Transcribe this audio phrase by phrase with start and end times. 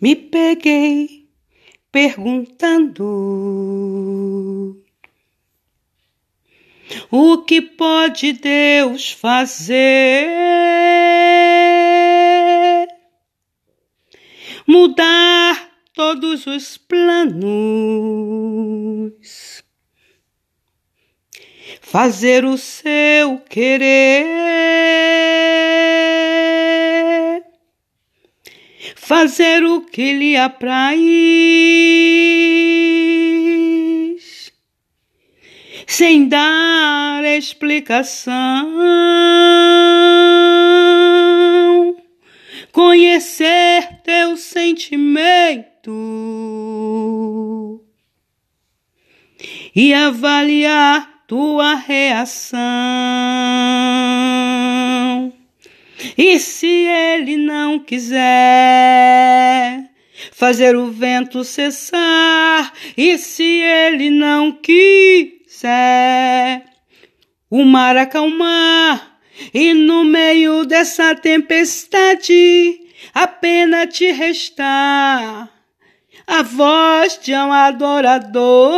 [0.00, 1.28] Me peguei
[1.92, 3.04] perguntando
[7.10, 10.28] o que pode Deus fazer?
[14.66, 17.44] Mudar todos os planos,
[21.82, 24.24] fazer o seu querer,
[29.10, 31.00] fazer o que lhe apraz,
[35.84, 38.32] sem dar explicação,
[42.70, 45.90] conhecer teu sentimento.
[49.74, 52.60] E avaliar tua reação.
[56.16, 59.10] E se ele não quiser
[60.32, 65.54] fazer o vento cessar, e se ele não quiser
[67.50, 69.18] o mar acalmar,
[69.52, 72.80] e no meio dessa tempestade
[73.14, 75.48] apenas te restar
[76.26, 78.72] a voz de um adorador.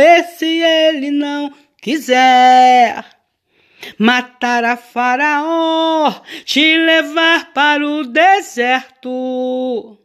[0.00, 3.17] E se ele não quiser
[3.98, 9.98] matar a Faraó, te levar para o deserto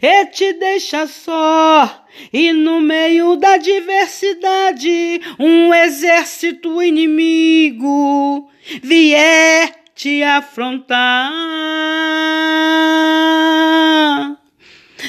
[0.00, 2.04] e te deixa só.
[2.32, 8.48] E no meio da diversidade, um exército inimigo
[8.82, 11.32] vier te afrontar.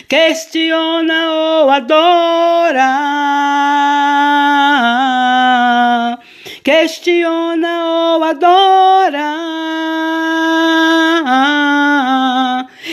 [0.08, 2.96] Questiona ou adora.
[6.66, 9.36] Questiona ou adora.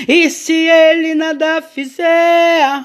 [0.06, 2.84] E se ele nada fizer,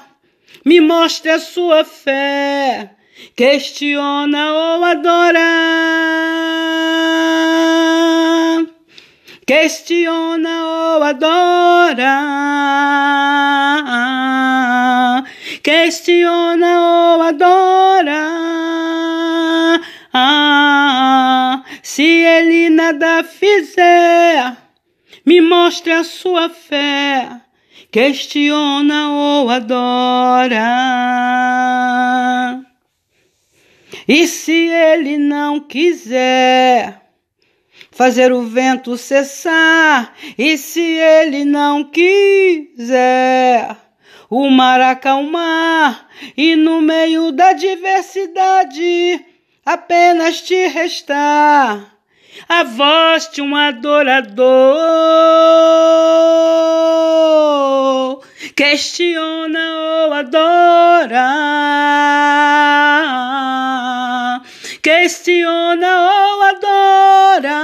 [0.64, 2.92] me mostre a sua fé.
[3.36, 5.50] Questiona ou adora.
[9.46, 12.18] Questiona ou adora.
[15.62, 17.67] Questiona ou adora.
[22.88, 24.56] Nada fizer,
[25.24, 27.28] me mostre a sua fé.
[27.90, 30.64] Questiona ou adora.
[34.06, 37.02] E se ele não quiser
[37.90, 43.76] fazer o vento cessar, e se ele não quiser
[44.30, 49.24] o mar acalmar, e no meio da diversidade
[49.64, 51.97] apenas te restar
[52.48, 54.48] a voz de um adorador.
[58.54, 61.28] Questiona ou adora.
[64.82, 67.58] Questiona ou adora.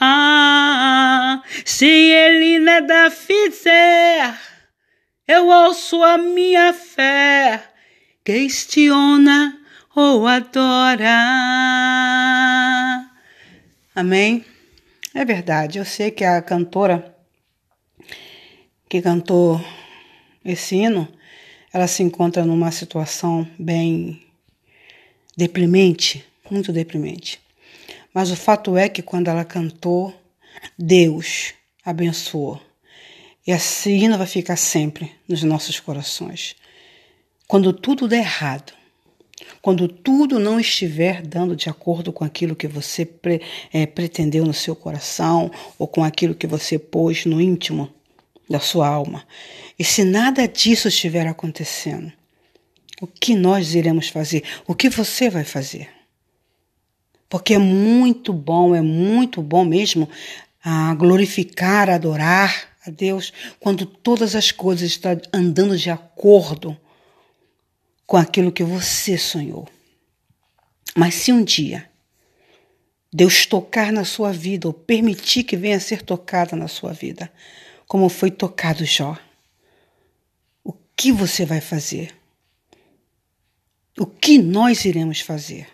[0.00, 4.38] Ah, se ele nada fizer,
[5.26, 7.62] eu ouço a minha fé.
[8.24, 9.65] Questiona
[9.96, 11.08] ou adora.
[13.94, 14.44] Amém?
[15.14, 17.16] É verdade, eu sei que a cantora
[18.90, 19.58] que cantou
[20.44, 21.08] esse hino,
[21.72, 24.22] ela se encontra numa situação bem
[25.34, 27.40] deprimente, muito deprimente.
[28.12, 30.14] Mas o fato é que quando ela cantou,
[30.78, 32.60] Deus abençoou.
[33.46, 36.54] E esse hino vai ficar sempre nos nossos corações.
[37.48, 38.74] Quando tudo der errado,
[39.62, 43.40] quando tudo não estiver dando de acordo com aquilo que você pre,
[43.72, 47.92] é, pretendeu no seu coração ou com aquilo que você pôs no íntimo
[48.48, 49.24] da sua alma,
[49.78, 52.12] e se nada disso estiver acontecendo,
[53.00, 54.42] o que nós iremos fazer?
[54.66, 55.88] O que você vai fazer?
[57.28, 60.08] Porque é muito bom, é muito bom mesmo
[60.64, 66.76] a glorificar, adorar a Deus quando todas as coisas estão andando de acordo
[68.06, 69.68] com aquilo que você sonhou.
[70.94, 71.90] Mas se um dia
[73.12, 77.32] Deus tocar na sua vida ou permitir que venha a ser tocada na sua vida,
[77.86, 79.16] como foi tocado Jó,
[80.62, 82.14] o que você vai fazer?
[83.98, 85.66] O que nós iremos fazer?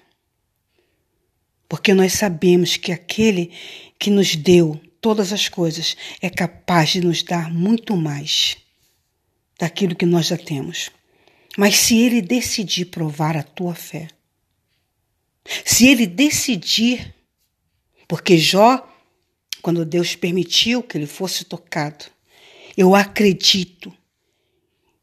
[1.69, 3.51] Porque nós sabemos que aquele
[3.99, 8.57] que nos deu todas as coisas é capaz de nos dar muito mais
[9.59, 10.91] daquilo que nós já temos.
[11.57, 14.09] Mas se ele decidir provar a tua fé,
[15.65, 17.15] se ele decidir,
[18.09, 18.89] porque Jó
[19.63, 22.07] quando Deus permitiu que ele fosse tocado,
[22.77, 23.95] eu acredito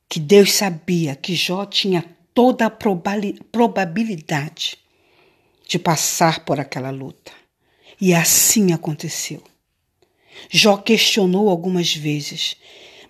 [0.08, 2.04] que Deus sabia que Jó tinha
[2.34, 4.78] toda a probabilidade
[5.68, 7.32] de passar por aquela luta.
[8.02, 9.42] E assim aconteceu.
[10.50, 12.58] Jó questionou algumas vezes,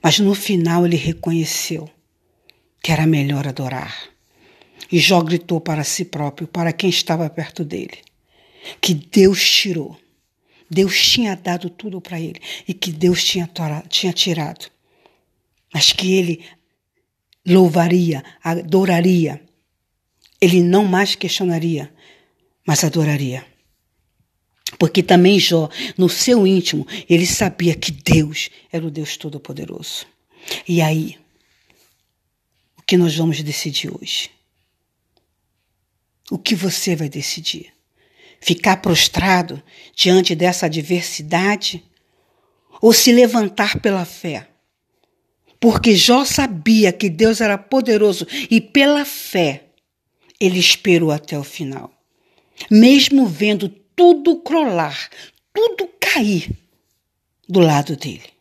[0.01, 1.89] mas no final ele reconheceu
[2.89, 3.95] que era melhor adorar.
[4.91, 7.99] E Jó gritou para si próprio, para quem estava perto dele,
[8.81, 9.95] que Deus tirou.
[10.67, 13.47] Deus tinha dado tudo para ele e que Deus tinha,
[13.87, 14.71] tinha tirado.
[15.71, 16.43] Mas que ele
[17.45, 19.39] louvaria, adoraria.
[20.41, 21.93] Ele não mais questionaria,
[22.65, 23.45] mas adoraria.
[24.79, 30.07] Porque também Jó, no seu íntimo, ele sabia que Deus era o Deus Todo-Poderoso.
[30.67, 31.19] E aí,
[32.89, 34.31] que nós vamos decidir hoje?
[36.31, 37.71] O que você vai decidir?
[38.41, 39.61] Ficar prostrado
[39.95, 41.83] diante dessa adversidade
[42.81, 44.49] ou se levantar pela fé?
[45.59, 49.65] Porque Jó sabia que Deus era poderoso e pela fé
[50.39, 51.93] ele esperou até o final.
[52.71, 55.11] Mesmo vendo tudo crolar,
[55.53, 56.49] tudo cair
[57.47, 58.31] do lado dele.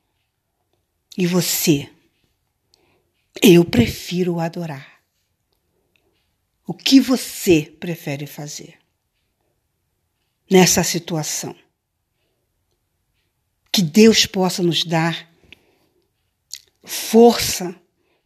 [1.18, 1.90] E você?
[3.42, 4.98] Eu prefiro adorar.
[6.66, 8.78] O que você prefere fazer
[10.50, 11.54] nessa situação?
[13.72, 15.28] Que Deus possa nos dar
[16.84, 17.74] força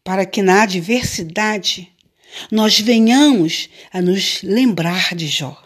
[0.02, 1.92] para que na adversidade
[2.50, 5.62] nós venhamos a nos lembrar de Jó.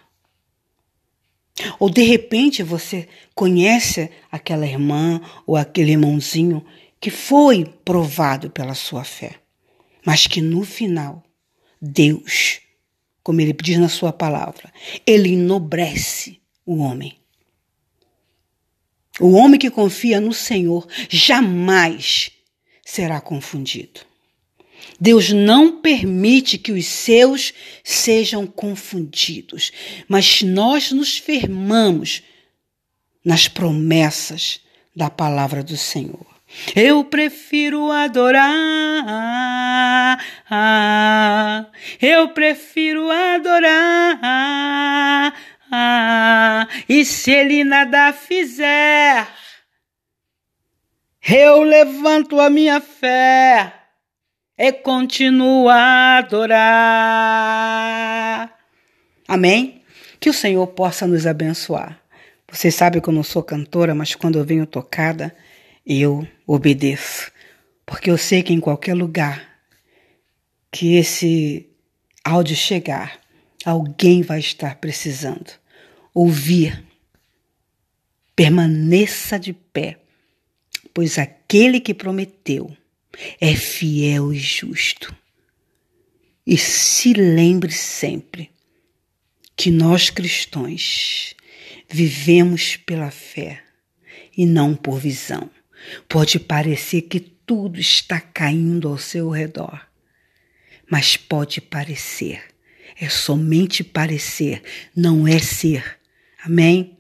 [1.78, 6.64] Ou de repente você conhece aquela irmã ou aquele irmãozinho
[7.00, 9.34] que foi provado pela sua fé,
[10.04, 11.22] mas que no final
[11.80, 12.60] Deus
[13.26, 14.72] como ele diz na sua palavra,
[15.04, 17.18] ele enobrece o homem.
[19.18, 22.30] O homem que confia no Senhor jamais
[22.84, 24.02] será confundido.
[25.00, 27.52] Deus não permite que os seus
[27.82, 29.72] sejam confundidos,
[30.06, 32.22] mas nós nos firmamos
[33.24, 34.60] nas promessas
[34.94, 36.35] da palavra do Senhor.
[36.74, 38.46] Eu prefiro adorar,
[42.00, 44.52] eu prefiro adorar,
[46.88, 49.26] e se ele nada fizer,
[51.28, 53.72] eu levanto a minha fé
[54.56, 56.56] e continuo a adorar.
[59.26, 59.82] Amém?
[60.20, 61.98] Que o Senhor possa nos abençoar.
[62.50, 65.34] Vocês sabem que eu não sou cantora, mas quando eu venho tocada,
[65.86, 67.30] eu obedeço,
[67.84, 69.56] porque eu sei que em qualquer lugar
[70.72, 71.68] que esse
[72.24, 73.20] áudio chegar,
[73.64, 75.52] alguém vai estar precisando
[76.12, 76.84] ouvir.
[78.34, 79.98] Permaneça de pé,
[80.92, 82.76] pois aquele que prometeu
[83.40, 85.14] é fiel e justo.
[86.46, 88.50] E se lembre sempre
[89.56, 91.34] que nós cristãos
[91.88, 93.62] vivemos pela fé
[94.36, 95.50] e não por visão.
[96.08, 99.86] Pode parecer que tudo está caindo ao seu redor,
[100.90, 102.42] mas pode parecer,
[103.00, 104.62] é somente parecer,
[104.94, 105.98] não é ser.
[106.44, 106.96] Amém?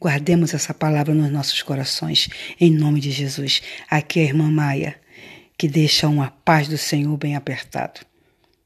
[0.00, 2.28] Guardemos essa palavra nos nossos corações,
[2.58, 3.62] em nome de Jesus.
[3.88, 5.00] Aqui é a irmã Maia,
[5.56, 8.00] que deixa uma paz do Senhor bem apertado.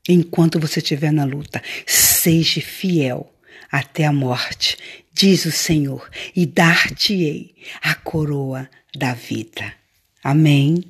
[0.08, 3.30] Enquanto você estiver na luta, seja fiel
[3.70, 4.78] até a morte,
[5.16, 9.72] diz o Senhor, e dar-te-ei a coroa da vida.
[10.22, 10.84] Amém.